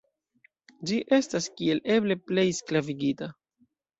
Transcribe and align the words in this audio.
Ĝi 0.91 0.95
estas 1.17 1.49
kiel 1.59 1.83
eble 1.97 2.17
plej 2.31 2.47
sklavigita. 2.63 3.29